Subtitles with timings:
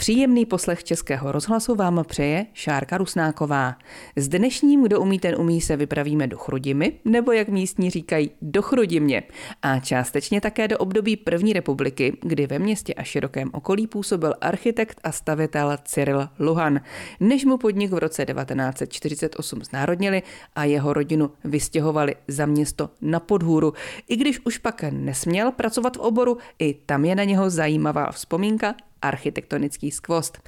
[0.00, 3.76] Příjemný poslech Českého rozhlasu vám přeje Šárka Rusnáková.
[4.16, 8.62] S dnešním Kdo umí, ten umí se vypravíme do Chrudimy, nebo jak místní říkají, do
[8.62, 9.22] Chrudimě.
[9.62, 15.00] A částečně také do období první republiky, kdy ve městě a širokém okolí působil architekt
[15.04, 16.80] a stavitel Cyril Luhan.
[17.20, 20.22] Než mu podnik v roce 1948 znárodnili
[20.54, 23.72] a jeho rodinu vystěhovali za město na Podhůru.
[24.08, 28.74] I když už pak nesměl pracovat v oboru, i tam je na něho zajímavá vzpomínka
[29.02, 30.38] architektonický skvost.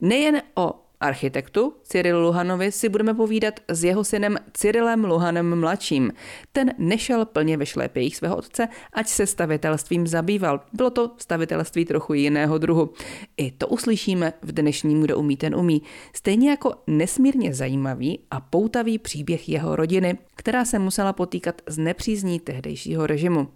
[0.00, 6.12] Nejen o architektu Cyrilu Luhanovi si budeme povídat s jeho synem Cyrilem Luhanem mladším.
[6.52, 10.60] Ten nešel plně ve šlépějích svého otce, ať se stavitelstvím zabýval.
[10.72, 12.92] Bylo to stavitelství trochu jiného druhu.
[13.36, 15.82] I to uslyšíme v dnešním Kdo umí, ten umí.
[16.14, 22.40] Stejně jako nesmírně zajímavý a poutavý příběh jeho rodiny, která se musela potýkat s nepřízní
[22.40, 23.48] tehdejšího režimu.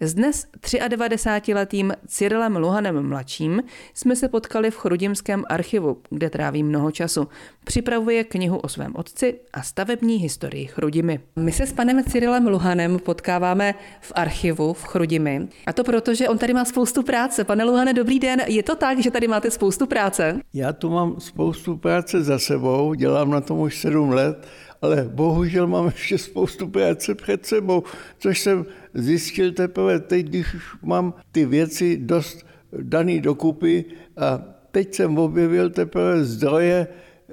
[0.00, 3.62] S dnes 93-letým Cyrilem Luhanem mladším
[3.94, 7.28] jsme se potkali v Chrudimském archivu, kde tráví mnoho času.
[7.64, 11.20] Připravuje knihu o svém otci a stavební historii Chrudimy.
[11.36, 15.48] My se s panem Cyrilem Luhanem potkáváme v archivu v Chrudimi.
[15.66, 17.44] A to proto, že on tady má spoustu práce.
[17.44, 18.40] Pane Luhane, dobrý den.
[18.46, 20.40] Je to tak, že tady máte spoustu práce?
[20.54, 24.46] Já tu mám spoustu práce za sebou, dělám na tom už sedm let
[24.82, 27.82] ale bohužel mám ještě spoustu práce před sebou,
[28.18, 33.84] což jsem zjistil teprve teď, když už mám ty věci dost daný dokupy
[34.16, 36.86] a teď jsem objevil teprve zdroje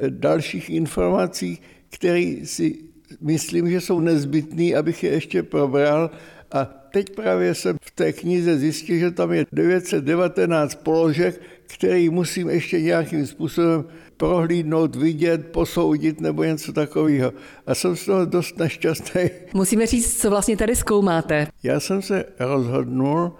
[0.09, 2.75] dalších informací, které si
[3.21, 6.11] myslím, že jsou nezbytné, abych je ještě probral
[6.51, 12.49] a teď právě jsem v té knize zjistil, že tam je 919 položek, který musím
[12.49, 13.85] ještě nějakým způsobem
[14.17, 17.33] prohlídnout, vidět, posoudit nebo něco takového.
[17.67, 19.21] A jsem z toho dost nešťastný.
[19.53, 21.47] Musíme říct, co vlastně tady zkoumáte.
[21.63, 23.31] Já jsem se rozhodnul,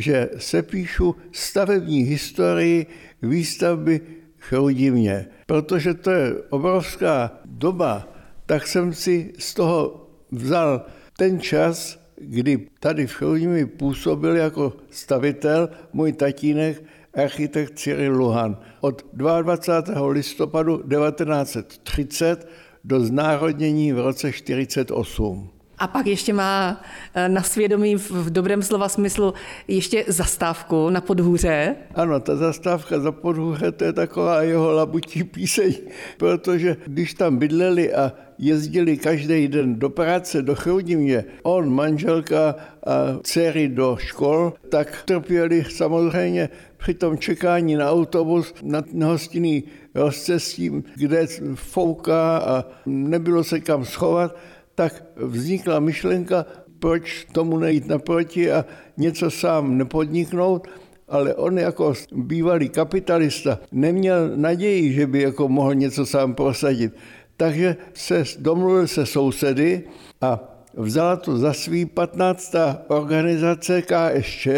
[0.00, 2.86] že se píšu stavební historii
[3.22, 4.00] výstavby
[4.38, 5.26] Chroudimě.
[5.46, 8.08] Protože to je obrovská doba,
[8.46, 15.68] tak jsem si z toho vzal ten čas, kdy tady v Chroudimě působil jako stavitel
[15.92, 16.82] můj tatínek
[17.14, 18.58] architekt Cyril Luhan.
[18.80, 20.08] Od 22.
[20.08, 22.48] listopadu 1930
[22.84, 25.57] do znárodnění v roce 1948.
[25.78, 26.80] A pak ještě má
[27.14, 29.34] eh, na svědomí v dobrém slova smyslu
[29.68, 31.76] ještě zastávku na podhůře.
[31.94, 35.74] Ano, ta zastávka za podhůře, to je taková jeho labutí píseň,
[36.16, 42.54] protože když tam bydleli a jezdili každý den do práce, do Chrudimně, on, manželka
[42.86, 49.64] a dcery do škol, tak trpěli samozřejmě při tom čekání na autobus na hostinný
[49.94, 54.36] rozcestí, kde fouká a nebylo se kam schovat,
[54.78, 56.46] tak vznikla myšlenka,
[56.78, 58.64] proč tomu nejít naproti a
[58.96, 60.68] něco sám nepodniknout,
[61.08, 66.94] ale on jako bývalý kapitalista neměl naději, že by jako mohl něco sám prosadit.
[67.36, 69.82] Takže se domluvil se sousedy
[70.20, 72.54] a vzala to za svý 15.
[72.88, 74.48] organizace KSČ,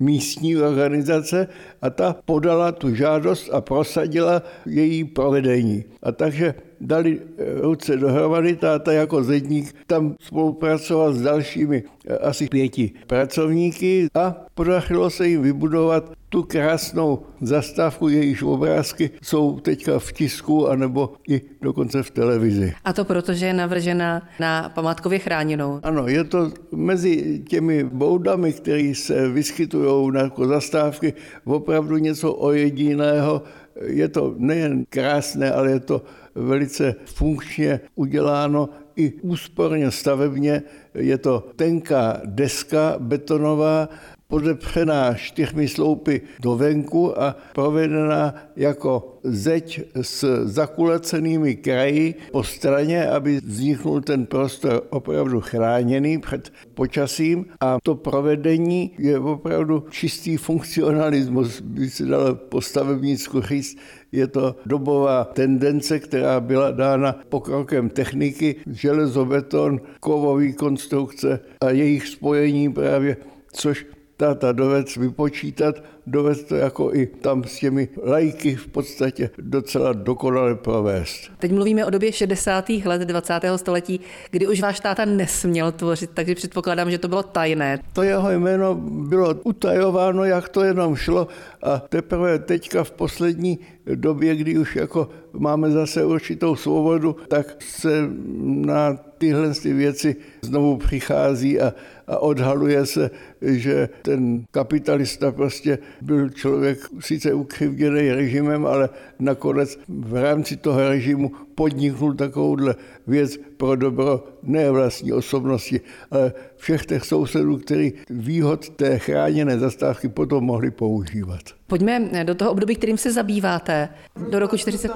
[0.00, 1.46] místní organizace,
[1.82, 5.84] a ta podala tu žádost a prosadila její provedení.
[6.02, 12.48] A takže dali eh, ruce dohromady, táta jako zedník tam spolupracoval s dalšími eh, asi
[12.48, 20.12] pěti pracovníky a podařilo se jim vybudovat tu krásnou zastávku, jejíž obrázky jsou teďka v
[20.12, 22.72] tisku anebo i dokonce v televizi.
[22.84, 25.80] A to proto, že je navržena na památkově chráněnou.
[25.82, 31.12] Ano, je to mezi těmi boudami, které se vyskytují jako zastávky,
[31.44, 33.42] opravdu něco ojediného.
[33.86, 36.02] Je to nejen krásné, ale je to
[36.34, 40.62] velice funkčně uděláno i úsporně stavebně.
[40.94, 43.88] Je to tenká deska betonová,
[44.30, 53.40] podepřená čtyřmi sloupy do venku a provedená jako zeď s zakulacenými kraji po straně, aby
[53.44, 57.46] vzniknul ten prostor opravdu chráněný před počasím.
[57.60, 63.78] A to provedení je opravdu čistý funkcionalismus, by se dalo po stavebnicku říct,
[64.12, 72.72] je to dobová tendence, která byla dána pokrokem techniky, železobeton, kovový konstrukce a jejich spojení
[72.72, 73.16] právě,
[73.52, 73.86] což
[74.20, 80.54] táta dovec vypočítat, dovec to jako i tam s těmi lajky v podstatě docela dokonale
[80.54, 81.30] provést.
[81.38, 82.68] Teď mluvíme o době 60.
[82.84, 83.40] let 20.
[83.56, 84.00] století,
[84.30, 87.78] kdy už váš táta nesměl tvořit, takže předpokládám, že to bylo tajné.
[87.92, 91.28] To jeho jméno bylo utajováno, jak to jenom šlo
[91.62, 93.58] a teprve teďka v poslední
[93.94, 98.10] době, kdy už jako máme zase určitou svobodu, tak se
[98.44, 101.74] na tyhle ty věci znovu přichází a,
[102.06, 103.10] a odhaluje se,
[103.42, 108.88] že ten kapitalista prostě byl člověk sice ukřivděný režimem, ale
[109.18, 112.74] nakonec v rámci toho režimu podniknul takovouhle
[113.06, 115.80] věc pro dobro ne vlastní osobnosti,
[116.10, 121.40] ale všech těch sousedů, který výhod té chráněné zastávky potom mohli používat.
[121.66, 123.88] Pojďme do toho období, kterým se zabýváte,
[124.30, 124.90] do roku 40,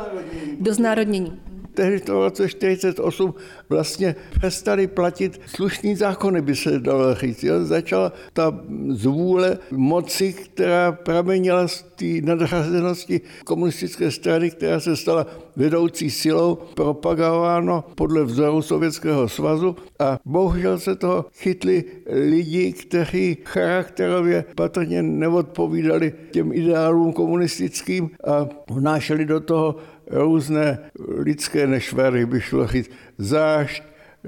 [0.60, 1.40] do znárodnění
[1.74, 3.34] tehdy v roce 48
[3.68, 7.44] vlastně přestali platit slušný zákony, by se dalo říct.
[7.44, 7.64] Jo?
[7.64, 15.26] Začala ta zvůle moci, která pramenila z té nadřazenosti komunistické strany, která se stala
[15.56, 24.44] vedoucí silou, propagováno podle vzoru Sovětského svazu a bohužel se toho chytli lidi, kteří charakterově
[24.54, 29.76] patrně neodpovídali těm ideálům komunistickým a vnášeli do toho
[30.10, 30.78] různé
[31.18, 33.82] lidské nešvary, by šlo říct, zášť,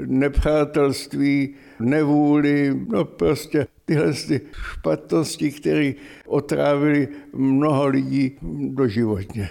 [0.07, 4.41] nepřátelství, nevůli, no prostě tyhle ty
[4.73, 5.93] špatnosti, které
[6.27, 8.39] otrávili mnoho lidí
[8.71, 9.51] doživotně.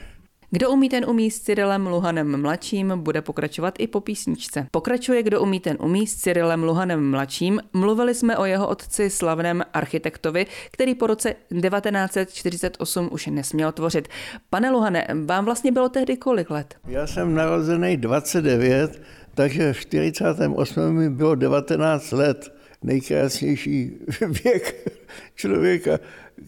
[0.55, 4.67] Kdo umí, ten umí s Cyrilem Luhanem mladším, bude pokračovat i po písničce.
[4.71, 7.59] Pokračuje Kdo umí, ten umí s Cyrilem Luhanem mladším.
[7.73, 14.07] Mluvili jsme o jeho otci slavném architektovi, který po roce 1948 už nesměl tvořit.
[14.49, 16.75] Pane Luhane, vám vlastně bylo tehdy kolik let?
[16.87, 19.01] Já jsem narozený 29,
[19.33, 22.53] takže v 48 mi bylo 19 let.
[22.83, 23.91] Nejkrásnější
[24.43, 24.91] věk
[25.35, 25.99] člověka,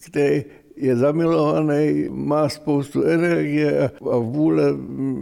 [0.06, 0.44] který
[0.80, 4.64] je zamilovaný, má spoustu energie a vůle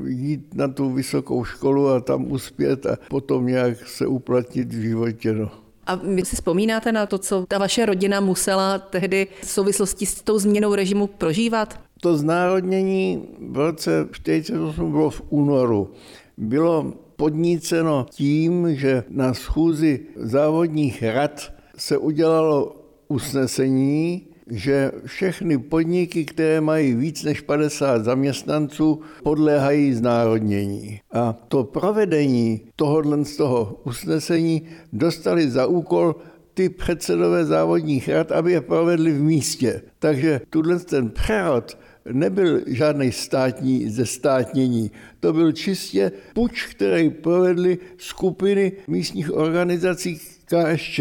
[0.07, 5.33] jít na tu vysokou školu a tam uspět a potom nějak se uplatnit v životě.
[5.33, 5.51] No.
[5.87, 10.23] A vy si vzpomínáte na to, co ta vaše rodina musela tehdy v souvislosti s
[10.23, 11.81] tou změnou režimu prožívat?
[12.01, 15.91] To znárodnění v roce 1948 bylo v únoru.
[16.37, 22.77] Bylo podníceno tím, že na schůzi závodních rad se udělalo
[23.09, 31.01] usnesení, že všechny podniky, které mají víc než 50 zaměstnanců, podléhají znárodnění.
[31.13, 34.63] A to provedení tohohle z toho usnesení
[34.93, 36.15] dostali za úkol
[36.55, 39.83] ty předsedové závodních rad, aby je provedli v místě.
[39.99, 41.79] Takže tuhle ten přerod
[42.13, 44.91] nebyl žádný státní zestátnění.
[45.21, 51.01] To byl čistě puč, který provedli skupiny místních organizací KSČ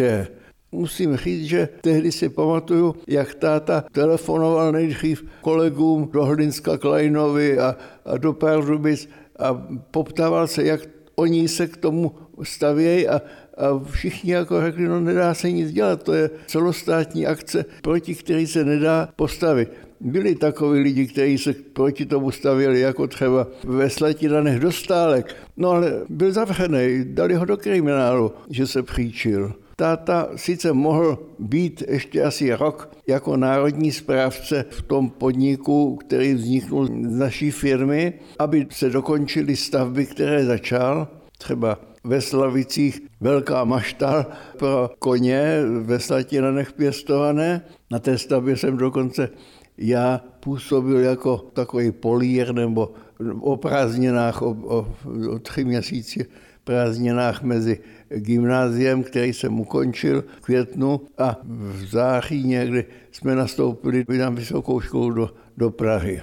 [0.71, 7.75] musím říct, že tehdy si pamatuju, jak táta telefonoval nejdřív kolegům do Hlinska Kleinovi a,
[8.05, 9.09] a do Pardubic
[9.39, 10.81] a poptával se, jak
[11.15, 12.11] oni se k tomu
[12.43, 13.21] stavějí a,
[13.57, 18.47] a všichni jako řekli, no nedá se nic dělat, to je celostátní akce, proti který
[18.47, 19.71] se nedá postavit.
[19.99, 25.35] Byli takoví lidi, kteří se proti tomu stavěli, jako třeba ve Slatinanech dostálek.
[25.57, 29.53] No ale byl zavřený, dali ho do kriminálu, že se příčil.
[29.75, 36.85] Táta sice mohl být ještě asi rok jako národní správce v tom podniku, který vzniknul
[36.85, 41.07] z naší firmy, aby se dokončily stavby, které začal,
[41.37, 44.27] třeba ve Slavicích velká mašta
[44.57, 47.61] pro koně ve Slatinanech pěstované.
[47.91, 49.29] Na té stavbě jsem dokonce
[49.77, 52.93] já působil jako takový polír nebo
[53.39, 54.87] o prázdninách, o, o,
[55.29, 56.25] o tři měsíce
[56.63, 57.79] prázdninách mezi
[58.15, 65.11] gymnáziem, který jsem ukončil v květnu a v září někdy jsme nastoupili na vysokou školu
[65.11, 66.21] do, do Prahy.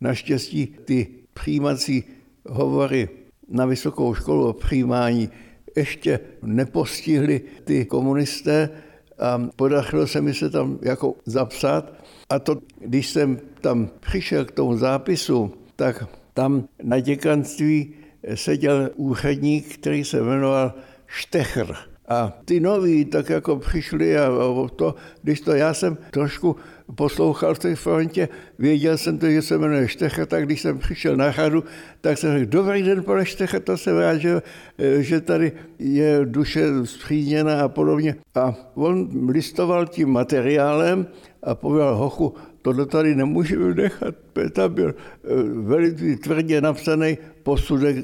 [0.00, 2.04] Naštěstí ty přijímací
[2.48, 3.08] hovory
[3.48, 5.28] na vysokou školu o přijímání
[5.76, 8.68] ještě nepostihli ty komunisté
[9.18, 11.92] a podařilo se mi se tam jako zapsat.
[12.30, 17.94] A to, když jsem tam přišel k tomu zápisu, tak tam na děkanství
[18.34, 20.74] seděl úředník, který se jmenoval
[21.10, 21.74] Štechr.
[22.08, 24.28] A ty noví tak jako přišli a
[24.76, 26.56] to, když to já jsem trošku
[26.94, 31.16] poslouchal v té frontě, věděl jsem to, že se jmenuje Štechr, tak když jsem přišel
[31.16, 31.64] na radu,
[32.00, 34.42] tak jsem řekl, dobrý den, pane Štechr, to se rád, že,
[34.98, 38.16] že tady je duše zpřízněná a podobně.
[38.34, 41.06] A on listoval tím materiálem
[41.42, 44.14] a povedal, hochu, tohle tady nemůžeme nechat.
[44.52, 47.96] Tam byl eh, velice tvrdě napsaný posudek,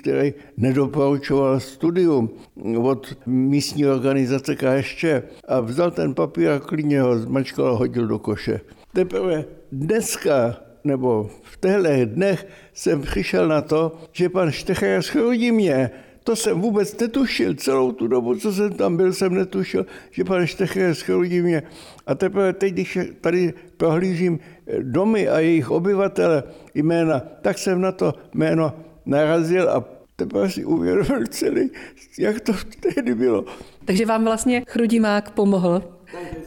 [0.00, 2.30] který nedoporučoval studium
[2.78, 5.04] od místní organizace KSČ
[5.48, 8.60] a vzal ten papír a klidně ho zmačkal a hodil do koše.
[8.92, 15.90] Teprve dneska nebo v těchto dnech jsem přišel na to, že pan Štecher schodí mě
[16.28, 17.54] to jsem vůbec netušil.
[17.54, 21.62] Celou tu dobu, co jsem tam byl, jsem netušil, že pan Štecher schrodí mě.
[22.06, 24.38] A teprve teď, když tady prohlížím
[24.82, 26.42] domy a jejich obyvatele
[26.74, 28.72] jména, tak jsem na to jméno
[29.06, 29.84] narazil a
[30.16, 31.70] teprve si uvědomil celý,
[32.18, 33.44] jak to tehdy bylo.
[33.84, 35.82] Takže vám vlastně Chrudimák pomohl?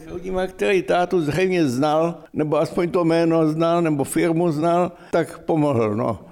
[0.06, 5.94] Chrudima, který tátu zřejmě znal, nebo aspoň to jméno znal, nebo firmu znal, tak pomohl.
[5.94, 6.24] No.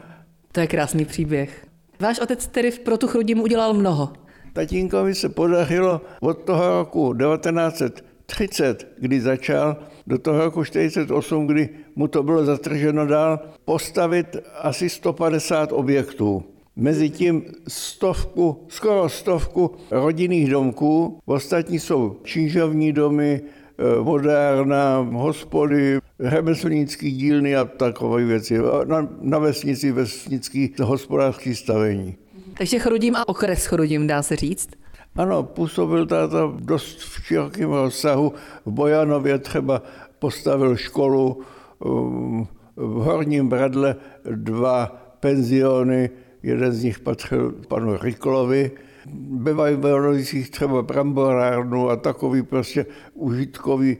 [0.52, 1.69] To je krásný příběh.
[2.00, 4.12] Váš otec tedy pro tu Chrudimu udělal mnoho.
[4.52, 9.76] Tatínkovi se podařilo od toho roku 1930, kdy začal,
[10.06, 16.42] do toho roku 48, kdy mu to bylo zatrženo dál, postavit asi 150 objektů.
[16.76, 23.40] Mezitím stovku, skoro stovku rodinných domků, ostatní jsou čížovní domy,
[23.80, 28.58] eh, vodárna, hospody, řemeslnické dílny a takové věci.
[28.84, 32.16] Na, na vesnici vesnický hospodářský stavení.
[32.58, 34.70] Takže Chrudim a okres Chrudim, dá se říct?
[35.16, 38.32] Ano, působil táta dost v širokém rozsahu.
[38.66, 39.82] V Bojanově třeba
[40.18, 41.40] postavil školu,
[41.78, 43.96] um, v Horním Bradle
[44.30, 44.86] dva
[45.20, 46.10] penziony,
[46.42, 48.70] jeden z nich patřil panu Riklovi,
[49.38, 53.96] ve Vajverovicích třeba bramborárnu a takový prostě užitkový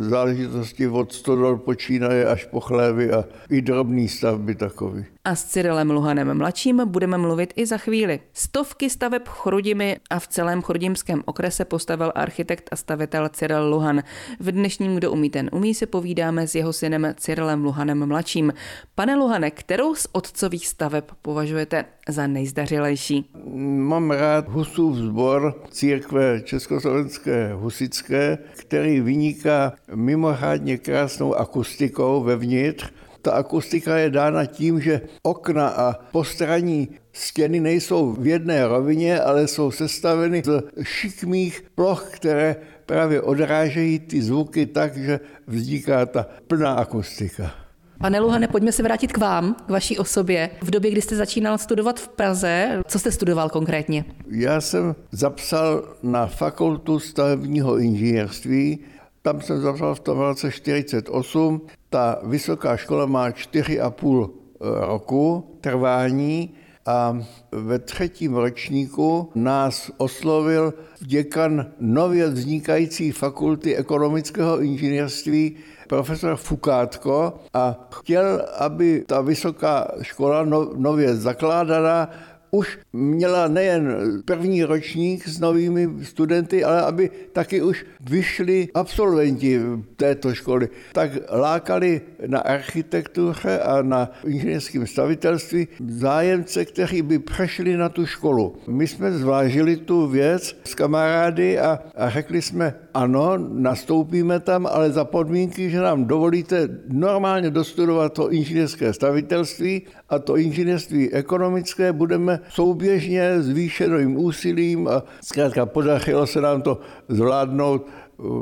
[0.00, 5.04] záležitosti od stodol počínaje až po chlévy a i drobný stavby takový.
[5.24, 8.20] A s Cyrilem Luhanem mladším budeme mluvit i za chvíli.
[8.32, 14.02] Stovky staveb Chrudimi a v celém chrudimském okrese postavil architekt a stavitel Cyril Luhan.
[14.40, 18.52] V dnešním Kdo umí ten umí se povídáme s jeho synem Cyrilem Luhanem mladším.
[18.94, 23.30] Pane Luhane, kterou z otcových staveb považujete za nejzdařilejší?
[23.78, 32.86] Mám rád Husův sbor církve Československé husické, který vyniká mimořádně krásnou akustikou vevnitř
[33.22, 39.46] ta akustika je dána tím, že okna a postraní stěny nejsou v jedné rovině, ale
[39.46, 46.72] jsou sestaveny z šikmých ploch, které právě odrážejí ty zvuky tak, že vzniká ta plná
[46.72, 47.50] akustika.
[47.98, 50.50] Pane Luhane, pojďme se vrátit k vám, k vaší osobě.
[50.62, 54.04] V době, kdy jste začínal studovat v Praze, co jste studoval konkrétně?
[54.30, 58.78] Já jsem zapsal na fakultu stavebního inženýrství
[59.22, 61.60] tam jsem zapsal v tom roce 48.
[61.90, 66.54] Ta vysoká škola má 4,5 eh, roku trvání
[66.86, 67.18] a
[67.52, 75.56] ve třetím ročníku nás oslovil děkan nově vznikající fakulty ekonomického inženýrství
[75.88, 82.10] profesor Fukátko a chtěl, aby ta vysoká škola no, nově zakládaná
[82.50, 89.60] už měla nejen první ročník s novými studenty, ale aby taky už vyšli absolventi
[89.96, 90.68] této školy.
[90.92, 98.56] Tak lákali na architektuře a na inženýrském stavitelství zájemce, kteří by přešli na tu školu.
[98.68, 104.90] My jsme zvážili tu věc s kamarády a, a řekli jsme, ano, nastoupíme tam, ale
[104.90, 112.39] za podmínky, že nám dovolíte normálně dostudovat to inženýrské stavitelství a to inženýrství ekonomické budeme
[112.48, 117.86] souběžně s výšeným úsilím a zkrátka podařilo se nám to zvládnout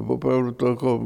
[0.06, 1.00] opravdu to jako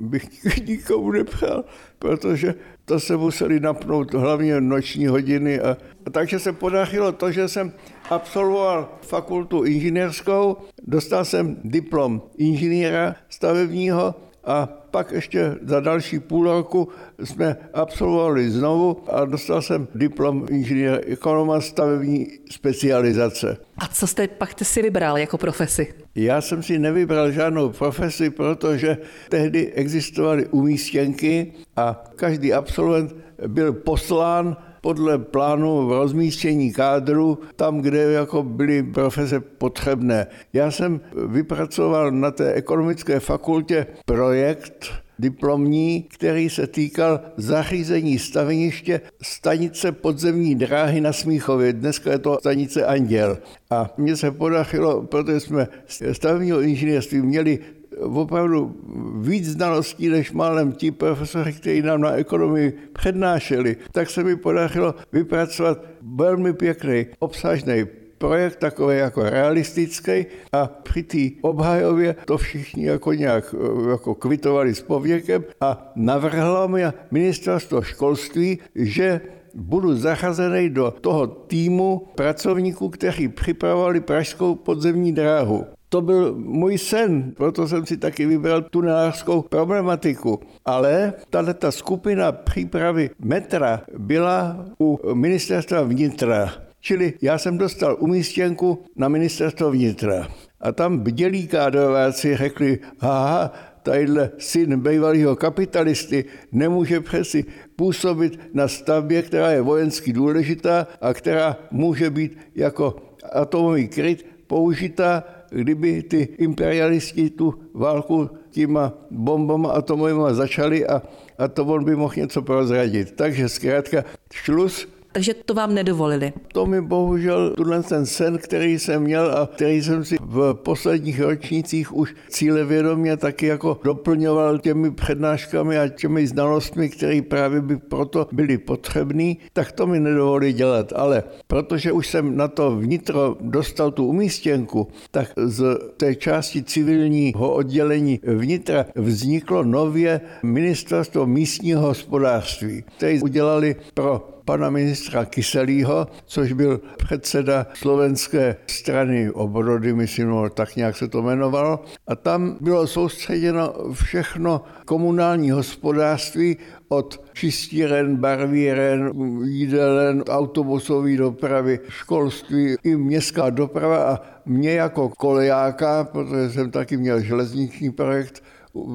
[0.00, 0.28] bych
[0.66, 1.64] nikomu nepřál,
[1.98, 5.60] protože to se museli napnout hlavně noční hodiny.
[5.60, 5.76] A,
[6.06, 7.72] a takže se podařilo to, že jsem
[8.10, 14.14] absolvoval fakultu inženýrskou, dostal jsem diplom inženýra stavebního
[14.46, 16.88] a pak ještě za další půl roku
[17.24, 23.56] jsme absolvovali znovu a dostal jsem diplom inženýra ekonoma stavební specializace.
[23.78, 25.94] A co jste pak si vybral jako profesi?
[26.14, 28.98] Já jsem si nevybral žádnou profesi, protože
[29.28, 33.14] tehdy existovaly umístěnky a každý absolvent
[33.46, 40.26] byl poslán podle plánu rozmístění kádru tam, kde jako byly profese potřebné.
[40.52, 44.86] Já jsem vypracoval na té ekonomické fakultě projekt,
[45.18, 51.72] diplomní, který se týkal zařízení staveniště stanice podzemní dráhy na Smíchově.
[51.72, 53.38] Dneska je to stanice Anděl.
[53.70, 55.68] A mně se podařilo, protože jsme
[56.12, 57.58] stavebního inženýrství měli
[58.00, 58.76] opravdu
[59.20, 64.94] víc znalostí než málem ti profesory, kteří nám na ekonomii přednášeli, tak se mi podařilo
[65.12, 67.86] vypracovat velmi pěkný, obsažný
[68.18, 73.54] projekt takový jako realistický a při té obhajově to všichni jako nějak
[73.90, 79.20] jako kvitovali s pověkem a navrhlo mi ministerstvo školství, že
[79.54, 85.66] budu zachazený do toho týmu pracovníků, kteří připravovali pražskou podzemní dráhu.
[85.96, 90.40] To byl můj sen, proto jsem si taky vybral tunelářskou problematiku.
[90.64, 96.52] Ale tato skupina přípravy metra byla u ministerstva vnitra.
[96.80, 100.28] Čili já jsem dostal umístěnku na ministerstvo vnitra.
[100.60, 107.44] A tam bdělí kádováci řekli, aha, tadyhle syn bývalého kapitalisty nemůže přeci
[107.76, 112.96] působit na stavbě, která je vojensky důležitá a která může být jako
[113.32, 121.02] atomový kryt použita kdyby ty imperialisti tu válku těma bombama atomovými začali a,
[121.38, 123.12] a to on by mohl něco prozradit.
[123.12, 126.32] Takže zkrátka šlus takže to vám nedovolili.
[126.52, 131.20] To mi bohužel tuhle ten sen, který jsem měl a který jsem si v posledních
[131.20, 138.28] ročnících už cílevědomě taky jako doplňoval těmi přednáškami a těmi znalostmi, které právě by proto
[138.32, 140.92] byly potřebné, tak to mi nedovolí dělat.
[140.96, 147.54] Ale protože už jsem na to vnitro dostal tu umístěnku, tak z té části civilního
[147.54, 156.80] oddělení vnitra vzniklo nově ministerstvo místního hospodářství, které udělali pro pana ministra Kyselýho, což byl
[156.96, 161.84] předseda slovenské strany obrody, myslím, no, tak nějak se to jmenovalo.
[162.06, 166.56] A tam bylo soustředěno všechno komunální hospodářství
[166.88, 169.10] od čistíren, barvíren,
[169.44, 177.20] jídelen, autobusové dopravy, školství i městská doprava a mě jako kolejáka, protože jsem taky měl
[177.20, 178.42] železniční projekt,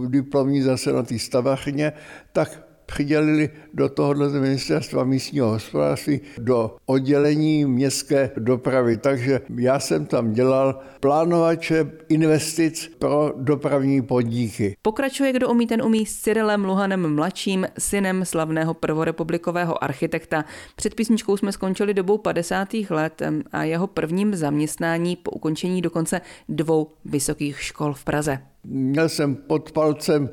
[0.08, 1.93] diplomní zase na té stavachně,
[2.31, 8.98] tak přidělili do tohoto ministerstva místního hospodářství do oddělení městské dopravy.
[8.98, 14.75] Takže já jsem tam dělal plánovače investic pro dopravní podniky.
[14.81, 20.45] Pokračuje, kdo umí, ten umí s Cyrilem Luhanem mladším, synem slavného prvorepublikového architekta.
[20.75, 22.74] Před písničkou jsme skončili dobou 50.
[22.89, 23.21] let
[23.51, 28.39] a jeho prvním zaměstnání po ukončení dokonce dvou vysokých škol v Praze.
[28.63, 30.30] Měl jsem pod palcem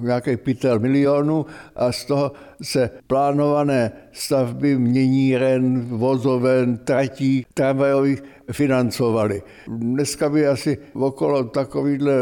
[0.00, 2.32] nějaký pytel milionů a z toho
[2.62, 9.42] se plánované stavby měníren, vozoven, tratí, tramvajových financovaly.
[9.68, 12.12] Dneska by asi okolo takovýhle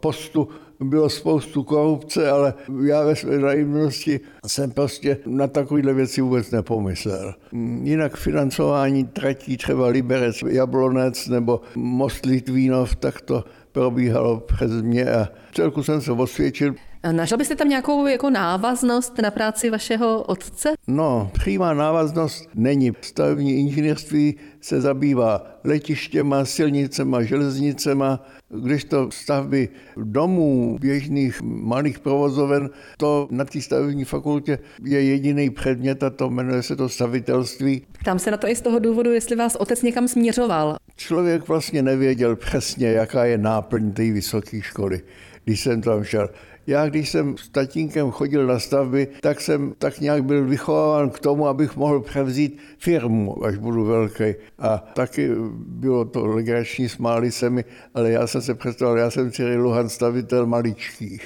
[0.00, 0.48] postu
[0.84, 7.34] bylo spoustu korupce, ale já ve své naivnosti jsem prostě na takovéhle věci vůbec nepomyslel.
[7.82, 15.28] Jinak financování tratí třeba Liberec, Jablonec nebo Most Litvínov, tak to probíhalo přes mě a
[15.52, 16.74] celku jsem se osvědčil.
[17.12, 20.72] Našel byste tam nějakou jako návaznost na práci vašeho otce?
[20.86, 22.92] No, přímá návaznost není.
[23.00, 33.28] Stavební inženýrství se zabývá letištěma, silnicema, železnicema, když to stavby domů, běžných malých provozoven, to
[33.30, 37.82] na té stavební fakultě je jediný předmět a to jmenuje se to stavitelství.
[38.04, 40.76] Tam se na to i z toho důvodu, jestli vás otec někam směřoval.
[41.02, 45.00] Člověk vlastně nevěděl přesně, jaká je náplň té vysoké školy,
[45.44, 46.30] když jsem tam šel.
[46.66, 51.18] Já, když jsem s tatínkem chodil na stavby, tak jsem tak nějak byl vychováván k
[51.18, 54.34] tomu, abych mohl převzít firmu, až budu velký.
[54.58, 55.30] A taky
[55.66, 59.88] bylo to legrační, smáli se mi, ale já jsem se představil, já jsem Cyril Luhan,
[59.88, 61.20] stavitel maličký.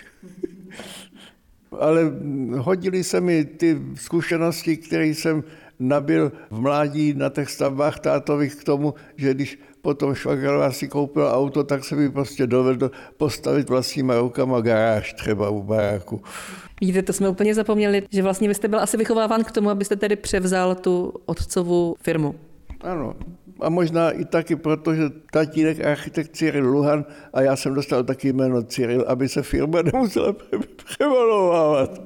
[1.80, 2.12] ale
[2.56, 5.44] hodili se mi ty zkušenosti, které jsem
[5.78, 11.28] nabil v mládí na těch stavbách tátových k tomu, že když potom švagrová si koupil
[11.28, 16.22] auto, tak se mi prostě dovedl postavit vlastníma rukama garáž třeba u baráku.
[16.80, 19.96] Víte, to jsme úplně zapomněli, že vlastně vy jste byl asi vychováván k tomu, abyste
[19.96, 22.34] tedy převzal tu otcovou firmu.
[22.80, 23.14] Ano,
[23.60, 28.32] a možná i taky proto, že tatínek architekt Cyril Luhan a já jsem dostal taky
[28.32, 30.34] jméno Cyril, aby se firma nemusela
[30.84, 32.00] převalovávat.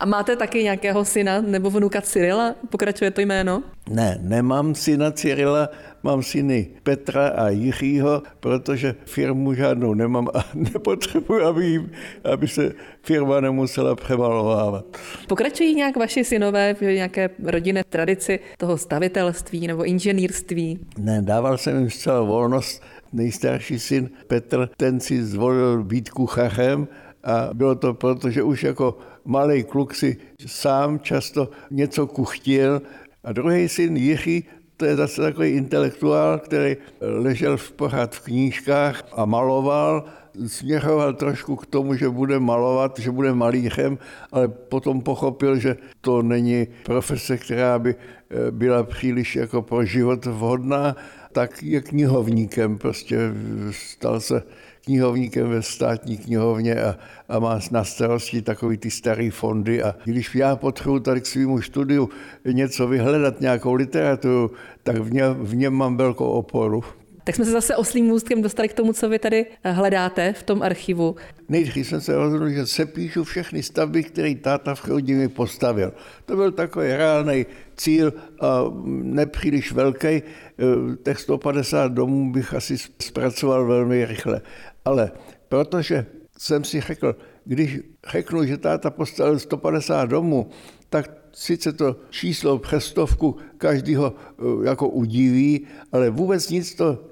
[0.00, 2.54] A máte taky nějakého syna nebo vnuka Cyrila?
[2.70, 3.62] Pokračuje to jméno?
[3.90, 5.68] Ne, nemám syna Cyrila,
[6.02, 11.90] mám syny Petra a Jiřího, protože firmu žádnou nemám a nepotřebuji, aby, jim,
[12.32, 14.84] aby se firma nemusela převalovávat.
[15.28, 20.78] Pokračují nějak vaši synové v nějaké rodinné tradici toho stavitelství nebo inženýrství?
[20.98, 22.82] Ne, dával jsem jim zcela volnost.
[23.12, 26.88] Nejstarší syn Petr, ten si zvolil být kuchařem
[27.24, 32.82] a bylo to proto, že už jako malý kluk si sám často něco kuchtil.
[33.24, 34.44] A druhý syn Jiří,
[34.76, 40.04] to je zase takový intelektuál, který ležel v pořád v knížkách a maloval,
[40.46, 43.98] směřoval trošku k tomu, že bude malovat, že bude malířem,
[44.32, 50.26] ale potom pochopil, že to není profese, která by eh, byla příliš jako pro život
[50.26, 50.96] vhodná,
[51.32, 53.18] tak je knihovníkem, prostě
[53.70, 54.42] stal se
[54.84, 56.96] knihovníkem ve státní knihovně a,
[57.28, 59.82] a má na starosti takový ty staré fondy.
[59.82, 62.08] A když já potřebuji tady k svýmu studiu
[62.44, 64.50] něco vyhledat, nějakou literaturu,
[64.82, 66.84] tak v, ně, v něm mám velkou oporu.
[67.24, 70.62] Tak jsme se zase oslým můstkem dostali k tomu, co vy tady hledáte v tom
[70.62, 71.16] archivu.
[71.48, 75.92] Nejdřív jsem se rozhodl, že se píšu všechny stavby, které táta v Chrudimi postavil.
[76.24, 78.12] To byl takový reálný cíl
[79.02, 80.22] nepříliš velký.
[81.02, 84.40] Těch 150 domů bych asi zpracoval velmi rychle.
[84.84, 85.12] Ale
[85.48, 86.06] protože
[86.38, 87.78] jsem si řekl, když
[88.10, 90.50] řeknu, že táta postavil 150 domů,
[90.90, 97.04] tak sice to číslo přes stovku každýho eh, jako udiví, ale vůbec nic to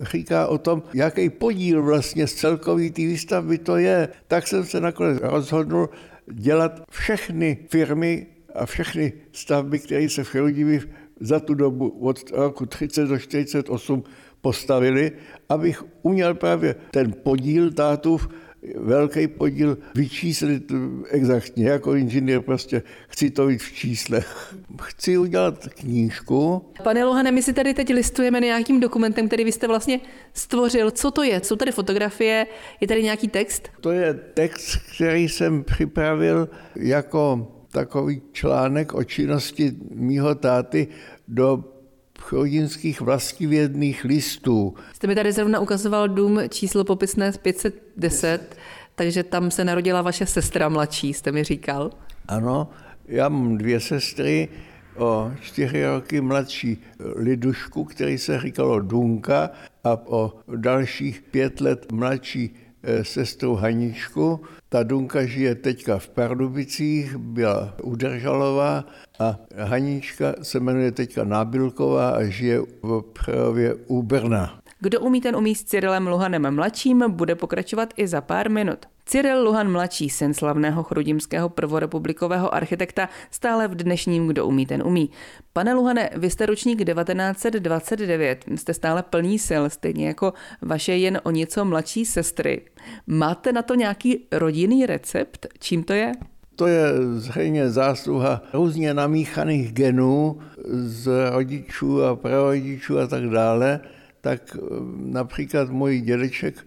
[0.00, 4.08] říká o tom, jaký podíl vlastně z celkový té výstavby to je.
[4.26, 5.88] Tak jsem se nakonec rozhodnul
[6.32, 8.26] dělat všechny firmy
[8.58, 10.80] a všechny stavby, které se v Chrudimi
[11.20, 14.04] za tu dobu od roku 30 do 48
[14.40, 15.12] postavili,
[15.48, 18.28] abych uměl právě ten podíl tátův
[18.76, 20.72] velký podíl vyčíslit
[21.08, 21.68] exaktně.
[21.68, 24.54] Jako inženýr prostě chci to vidět v číslech.
[24.82, 26.64] Chci udělat knížku.
[26.82, 30.00] Pane Lohane, my si tady teď listujeme nějakým dokumentem, který vy jste vlastně
[30.34, 30.90] stvořil.
[30.90, 31.40] Co to je?
[31.44, 32.46] Jsou tady fotografie?
[32.80, 33.68] Je tady nějaký text?
[33.80, 40.88] To je text, který jsem připravil jako takový článek o činnosti mýho táty
[41.28, 41.64] do
[42.20, 44.74] chodinských vlastivědných listů.
[44.92, 48.56] Jste mi tady zrovna ukazoval dům číslo popisné 510,
[48.94, 51.90] takže tam se narodila vaše sestra mladší, jste mi říkal.
[52.28, 52.68] Ano,
[53.06, 54.48] já mám dvě sestry,
[54.96, 56.82] o čtyři roky mladší
[57.16, 59.50] Lidušku, který se říkalo Dunka,
[59.84, 64.40] a o dalších pět let mladší eh, sestru Haničku.
[64.68, 68.84] Ta Dunka žije teďka v Pardubicích, byla udržalová
[69.18, 74.60] a Hanička se jmenuje teďka Nábilková a žije v Přerově u Brna.
[74.80, 78.78] Kdo umí, ten umí s Cyrilem Luhanem mladším, bude pokračovat i za pár minut.
[79.06, 85.10] Cyril Luhan mladší, syn slavného chrudimského prvorepublikového architekta, stále v dnešním Kdo umí, ten umí.
[85.52, 91.30] Pane Luhane, vy jste ročník 1929, jste stále plný sil, stejně jako vaše jen o
[91.30, 92.60] něco mladší sestry.
[93.06, 95.46] Máte na to nějaký rodinný recept?
[95.58, 96.12] Čím to je?
[96.56, 96.84] To je
[97.16, 100.38] zřejmě zásluha různě namíchaných genů
[100.70, 103.80] z rodičů a prarodičů a tak dále.
[104.20, 104.60] Tak eh,
[104.96, 106.66] například můj dědeček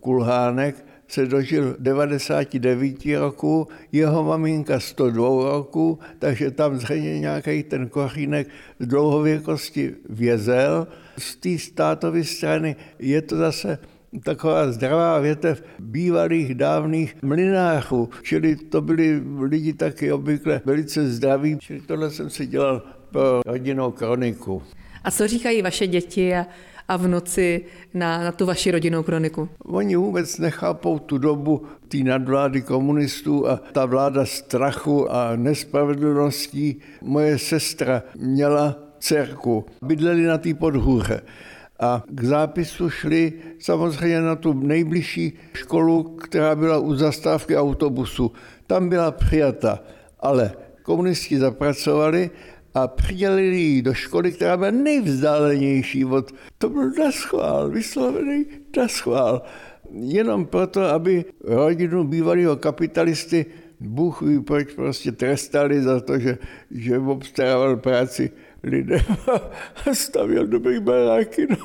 [0.00, 8.48] Kulhánek se dožil 99 roku, jeho maminka 102 roku, takže tam zřejmě nějaký ten kořínek
[8.80, 10.86] z dlouhověkosti vězel.
[11.18, 13.78] Z té státové strany je to zase
[14.24, 21.80] taková zdravá větev bývalých dávných mlinářů, čili to byli lidi taky obvykle velice zdraví, čili
[21.80, 24.62] tohle jsem si dělal pro rodinnou kroniku.
[25.04, 26.46] A co říkají vaše děti a,
[26.88, 29.48] a vnuci na, na tu vaši rodinnou kroniku?
[29.64, 36.80] Oni vůbec nechápou tu dobu té nadvlády komunistů a ta vláda strachu a nespravedlností.
[37.02, 41.20] Moje sestra měla dcerku, bydleli na té podhůře
[41.80, 48.32] a k zápisu šli samozřejmě na tu nejbližší školu, která byla u zastávky autobusu.
[48.66, 49.82] Tam byla přijata,
[50.20, 52.30] ale komunisti zapracovali
[52.82, 56.34] a přidělili ji do školy, která byla nejvzdálenější od...
[56.58, 59.42] To byl naschvál, vyslovený naschvál.
[59.92, 63.46] Jenom proto, aby rodinu bývalého kapitalisty
[63.80, 66.38] Bůh ví, proč prostě trestali za to, že,
[66.70, 68.30] že obstarával práci
[68.62, 69.00] lidem
[69.90, 71.56] a stavěl dobrý baráky, no.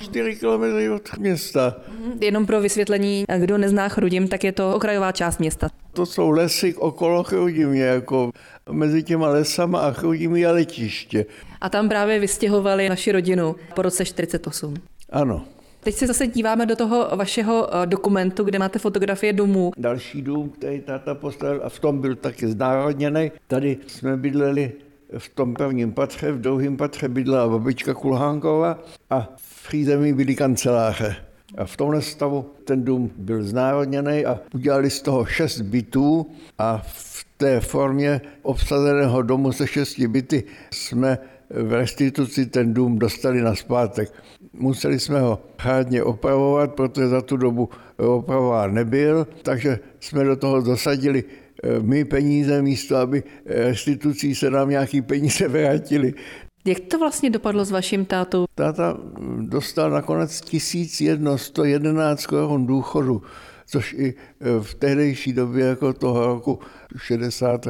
[0.00, 1.76] 4 kilometry od města.
[1.88, 5.68] Mhm, jenom pro vysvětlení, kdo nezná Chrudim, tak je to okrajová část města.
[5.92, 8.30] To jsou lesy okolo Chrudimě, jako
[8.70, 11.26] mezi těma lesama a Chrudim je letiště.
[11.60, 14.74] A tam právě vystěhovali naši rodinu po roce 48.
[15.10, 15.44] Ano.
[15.80, 19.72] Teď se zase díváme do toho vašeho eh, dokumentu, kde máte fotografie domů.
[19.76, 23.32] Další dům, který táta postavil a v tom byl taky znárodněný.
[23.46, 24.72] Tady jsme bydleli
[25.18, 28.78] v tom prvním patře, v druhém patře bydlela babička Kulhánková
[29.10, 31.16] a v přízemí byly kanceláře.
[31.58, 36.26] A v tomhle stavu ten dům byl znárodněný a udělali z toho šest bytů
[36.58, 41.18] a v té formě obsazeného domu se šesti byty jsme
[41.50, 44.12] v restituci ten dům dostali na zpátek.
[44.52, 50.60] Museli jsme ho hádně opravovat, protože za tu dobu opravován nebyl, takže jsme do toho
[50.60, 51.24] zasadili
[51.62, 56.14] Eh, my peníze místo, aby restitucí se nám nějaký peníze vrátili.
[56.64, 58.44] Jak to vlastně dopadlo s vaším tátou?
[58.54, 58.96] Táta
[59.40, 63.22] dostal nakonec 1111 korun důchodu,
[63.66, 66.58] což i eh, v tehdejší době jako toho roku
[66.96, 67.66] 60.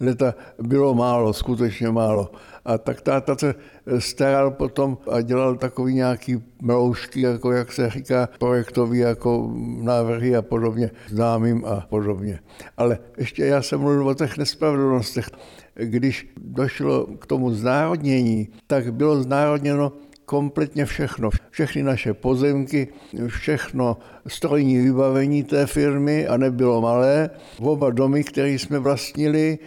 [0.00, 2.32] leta bylo málo, skutečně málo.
[2.64, 3.54] A tak táta se
[3.98, 10.42] staral potom a dělal takový nějaký mloužky, jako jak se říká, projektový jako návrhy a
[10.42, 12.40] podobně, známým a podobně.
[12.76, 15.26] Ale ještě já jsem mluvil o těch nespravedlnostech.
[15.74, 19.92] Když došlo k tomu znárodnění, tak bylo znárodněno
[20.24, 21.30] kompletně všechno.
[21.50, 22.88] Všechny naše pozemky,
[23.26, 27.30] všechno strojní vybavení té firmy a nebylo malé.
[27.58, 29.58] Oba domy, které jsme vlastnili,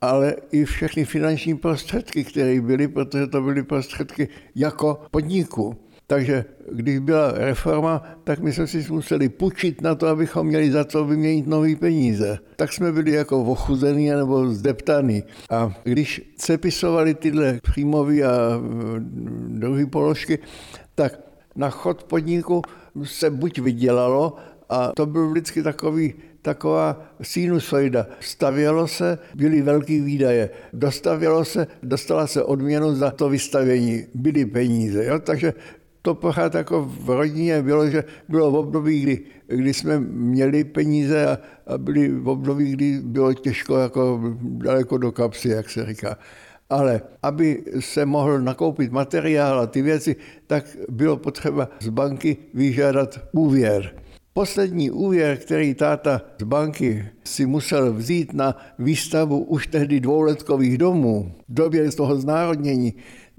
[0.00, 5.76] ale i všechny finanční prostředky, které byly, protože to byly prostředky jako podniku.
[6.12, 10.84] Takže když byla reforma, tak my jsme si museli půjčit na to, abychom měli za
[10.84, 12.38] to vyměnit nové peníze.
[12.56, 15.22] Tak jsme byli jako ochuzení nebo zdeptaní.
[15.50, 18.60] A když se pisovali tyhle příjmové a
[19.48, 20.38] druhé položky,
[20.94, 21.20] tak
[21.56, 22.62] na chod podniku
[23.04, 24.36] se buď vydělalo,
[24.68, 28.06] a to byl vždycky takový, taková sinusoida.
[28.20, 30.50] Stavělo se, byly velké výdaje.
[30.72, 34.04] Dostavělo se, dostala se odměnu za to vystavění.
[34.14, 35.04] Byly peníze.
[35.04, 35.18] Jo?
[35.18, 35.54] Takže
[36.02, 41.26] to pořád jako v rodině bylo, že bylo v období, kdy, kdy jsme měli peníze
[41.26, 46.18] a, a byly v období, kdy bylo těžko jako daleko do kapsy, jak se říká.
[46.70, 53.20] Ale aby se mohl nakoupit materiál a ty věci, tak bylo potřeba z banky vyžádat
[53.32, 53.94] úvěr.
[54.34, 61.32] Poslední úvěr, který táta z banky si musel vzít na výstavu už tehdy dvouletkových domů,
[61.48, 62.94] v době z toho znárodnění,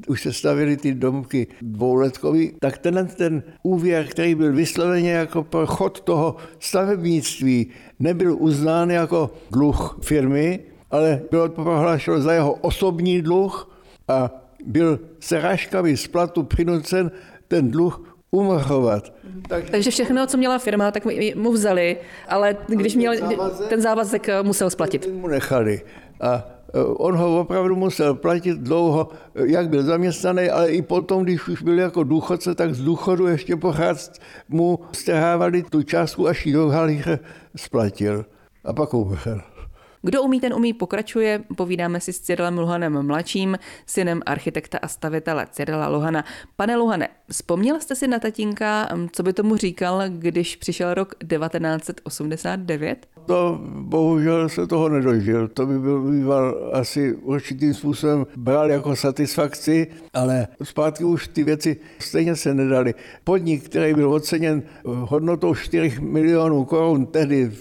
[0.07, 5.67] už se stavily ty domky dvouletkový, tak ten, ten úvěr, který byl vysloveně jako pro
[5.67, 7.67] chod toho stavebnictví,
[7.99, 10.59] nebyl uznán jako dluh firmy,
[10.91, 14.31] ale bylo to prohlášeno za jeho osobní dluh a
[14.65, 17.11] byl srážkami z platu přinucen
[17.47, 19.13] ten dluh umrhovat.
[19.47, 19.69] Tak...
[19.69, 21.03] Takže všechno, co měla firma, tak
[21.35, 23.13] mu vzali, ale když měl
[23.69, 25.07] ten závazek, eh, musel splatit.
[25.13, 25.81] Mu nechali.
[26.21, 31.47] A eh, on ho opravdu musel platit dlouho, jak byl zaměstnaný, ale i potom, když
[31.47, 36.53] už byl jako důchodce, tak z důchodu ještě pocházet mu strhávali tu částku, až ji
[36.53, 37.19] halíře
[37.55, 38.25] splatil.
[38.65, 39.41] A pak umřel.
[40.05, 41.43] Kdo umí, ten umí pokračuje.
[41.57, 46.25] Povídáme si s Cyrilem Luhanem mladším, synem architekta a stavitele Cyrila Luhana.
[46.55, 53.07] Pane Luhane, vzpomněl jste si na tatínka, co by tomu říkal, když přišel rok 1989?
[53.25, 55.47] To bohužel se toho nedožil.
[55.47, 61.77] To by byl býval asi určitým způsobem bral jako satisfakci, ale zpátky už ty věci
[61.99, 62.93] stejně se nedaly.
[63.23, 67.51] Podnik, který byl oceněn hodnotou 4 milionů korun tehdy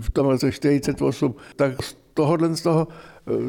[0.00, 2.88] v tom roce 48, tak z tohohle z toho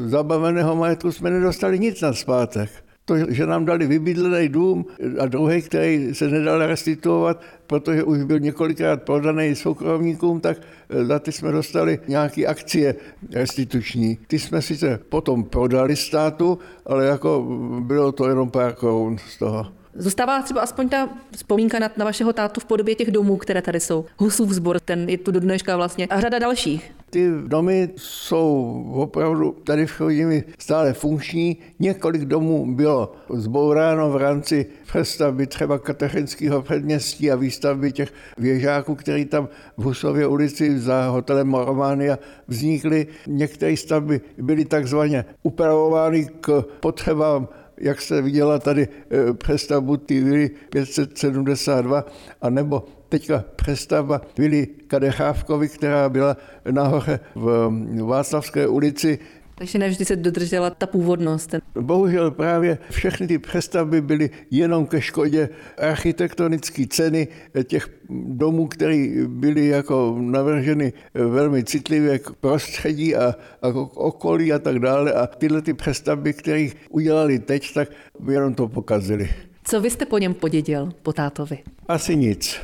[0.06, 2.70] zabaveného majetku jsme nedostali nic na zpátek
[3.10, 4.86] to, že nám dali vybydlený dům
[5.18, 11.18] a druhý, který se nedal restituovat, protože už byl několikrát prodaný soukromníkům, tak eh, za
[11.18, 12.94] ty jsme dostali nějaké akcie
[13.34, 14.18] restituční.
[14.26, 17.46] Ty jsme sice potom prodali státu, ale jako
[17.82, 19.79] bylo to jenom pár korun z toho.
[20.00, 23.80] Zůstává třeba aspoň ta vzpomínka na, na vašeho tátu v podobě těch domů, které tady
[23.80, 24.04] jsou.
[24.16, 26.92] Husův sbor, ten je tu do dneška vlastně a řada dalších.
[27.10, 31.56] Ty domy jsou opravdu tady v Chodimi stále funkční.
[31.78, 39.24] Několik domů bylo zbouráno v rámci přestavby třeba Kateřinského předměstí a výstavby těch věžáků, které
[39.24, 43.06] tam v Husově ulici za hotelem Romania vznikly.
[43.26, 47.48] Některé stavby byly takzvaně upravovány k potřebám
[47.80, 52.04] jak se viděla tady eh, přestavbu ty vily 572,
[52.42, 56.36] anebo teďka přestavba vily Kadechávkovi, která byla
[56.70, 57.70] nahoře v
[58.02, 59.18] Václavské ulici,
[59.60, 61.54] takže nevždy se dodržela ta původnost.
[61.80, 67.28] Bohužel právě všechny ty přestavby byly jenom ke škodě architektonické ceny
[67.64, 67.88] těch
[68.28, 74.78] domů, které byly jako navrženy velmi citlivě k prostředí a, a k okolí a tak
[74.78, 75.12] dále.
[75.12, 77.88] A tyhle ty přestavby, které udělali teď, tak
[78.30, 79.30] jenom to pokazili.
[79.64, 81.58] Co vy jste po něm podědil, po tátovi?
[81.88, 82.60] Asi nic.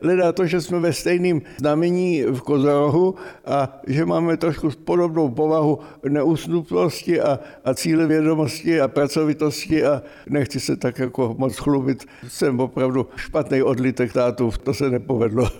[0.00, 5.78] Leda to, že jsme ve stejném znamení v Kozorohu a že máme trošku podobnou povahu
[6.08, 12.04] neusnupnosti a, a cíle vědomosti a pracovitosti a nechci se tak jako moc chlubit.
[12.28, 15.50] Jsem opravdu špatný odlitek tátu, to se nepovedlo.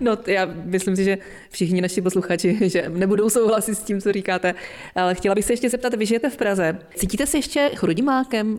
[0.00, 1.18] no, já myslím si, že
[1.50, 4.54] všichni naši posluchači, že nebudou souhlasit s tím, co říkáte.
[4.94, 6.78] Ale chtěla bych se ještě zeptat, vy žijete v Praze.
[6.96, 8.58] Cítíte se ještě chrudimákem?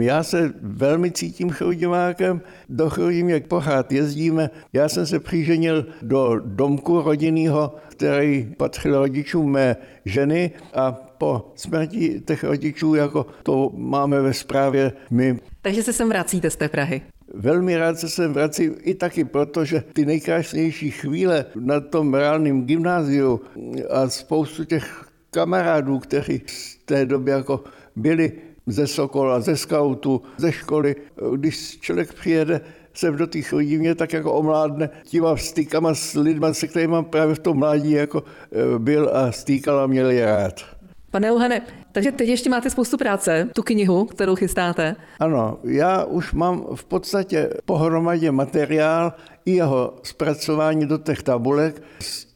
[0.00, 2.90] Já se velmi cítím chrudimákem, do
[3.26, 4.50] jak pořád jezdíme.
[4.72, 12.22] Já jsem se přiženil do domku rodinného, který patřil rodičům mé ženy a po smrti
[12.26, 15.38] těch rodičů, jako to máme ve zprávě my.
[15.62, 17.02] Takže se sem vracíte z té Prahy?
[17.34, 22.66] Velmi rád se sem vracím i taky proto, že ty nejkrásnější chvíle na tom reálném
[22.66, 23.40] gymnáziu
[23.90, 27.64] a spoustu těch kamarádů, kteří z té doby jako
[27.96, 28.32] byli
[28.66, 30.96] ze Sokola, ze skautu, ze školy.
[31.36, 32.60] Když člověk přijede
[32.94, 37.38] sem do těch mě tak jako omládne těma stýkama s lidmi, se kterými právě v
[37.38, 40.60] tom mládí jako e, byl a stýkal a měl je rád.
[41.10, 41.60] Pane Uhane,
[41.92, 44.96] takže teď ještě máte spoustu práce, tu knihu, kterou chystáte.
[45.20, 49.12] Ano, já už mám v podstatě pohromadě materiál
[49.44, 52.26] i jeho zpracování do těch tabulek z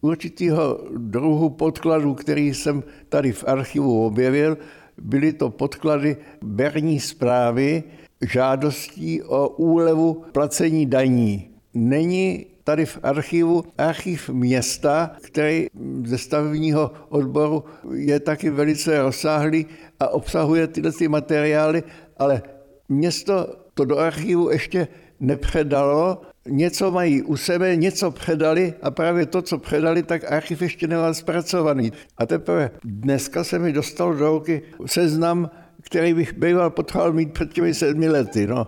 [0.00, 4.56] určitého druhu podkladu, který jsem tady v archivu objevil,
[4.98, 7.82] Byly to podklady berní zprávy
[8.20, 11.50] žádostí o úlevu placení daní.
[11.74, 15.66] Není tady v archivu archiv města, který
[16.04, 19.66] ze stavebního odboru je taky velice rozsáhlý
[20.00, 21.82] a obsahuje tyhle ty materiály,
[22.16, 22.42] ale
[22.88, 24.88] město to do archivu ještě
[25.20, 30.86] nepředalo, něco mají u sebe, něco předali a právě to, co předali, tak archiv ještě
[30.86, 31.92] nemá zpracovaný.
[32.18, 35.50] A teprve dneska se mi dostal do ruky seznam,
[35.82, 38.46] který bych býval potřeboval mít před těmi sedmi lety.
[38.46, 38.66] No.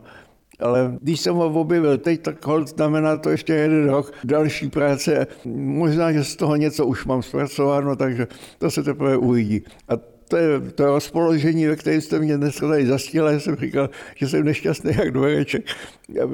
[0.61, 5.27] Ale když jsem ho objevil teď, tak hold znamená to ještě jeden rok další práce.
[5.55, 8.27] Možná, že z toho něco už mám zpracováno, takže
[8.59, 9.62] to se teprve uvidí.
[9.88, 13.91] A to je to rozpoložení, ve kterém jste mě dneska tady zastíla, já jsem říkal,
[14.17, 15.64] že jsem nešťastný jak dvoreček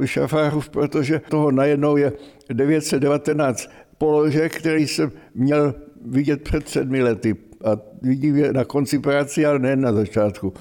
[0.05, 2.13] šafárův, protože toho najednou je
[2.53, 7.37] 919 položek, který jsem měl vidět před sedmi lety.
[7.65, 10.53] A vidím je na konci práce, ale ne na začátku.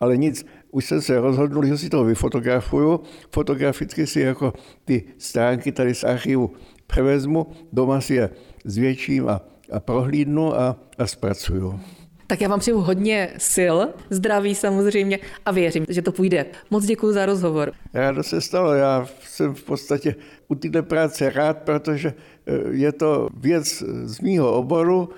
[0.00, 3.00] Ale nic, už jsem se rozhodl, že si to vyfotografuju.
[3.30, 4.52] Fotograficky si jako
[4.84, 6.52] ty stránky tady z archivu
[6.86, 8.30] převezmu, doma si je
[8.64, 9.40] zvětším a,
[9.72, 11.80] a prohlídnu a, a zpracuju.
[12.30, 13.76] Tak já vám přeju hodně sil,
[14.10, 16.46] zdraví samozřejmě a věřím, že to půjde.
[16.70, 17.72] Moc děkuji za rozhovor.
[17.92, 20.14] Já se stalo, já jsem v podstatě
[20.48, 22.14] u této práce rád, protože
[22.46, 25.08] eh, je to věc z mýho oboru,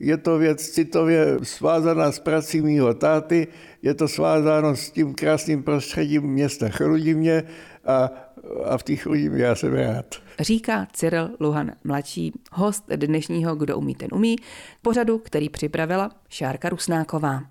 [0.00, 3.46] je to věc citově svázaná s prací mýho táty,
[3.82, 7.42] je to svázáno s tím krásným prostředím města Chrudimě
[7.84, 8.10] a,
[8.64, 10.06] a v těch Chrudimě já jsem rád.
[10.40, 14.36] Říká Cyril Luhan mladší, host dnešního Kdo umí, ten umí,
[14.82, 17.42] pořadu, který připravila Šárka Rusnáková.